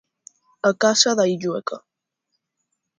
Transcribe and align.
A 0.69 0.71
casa 0.83 1.11
da 1.19 1.29
Illueca. 1.33 1.77